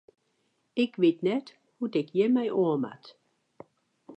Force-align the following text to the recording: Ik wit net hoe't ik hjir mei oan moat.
Ik 0.83 0.91
wit 1.01 1.19
net 1.29 1.47
hoe't 1.77 1.99
ik 2.01 2.09
hjir 2.13 2.31
mei 2.33 2.49
oan 2.61 2.79
moat. 2.83 3.05